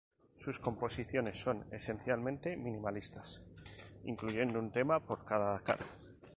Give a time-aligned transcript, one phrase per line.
[0.35, 3.43] Sus composiciones son esencialmente minimalistas
[4.03, 5.85] incluyendo un tema por cada cara.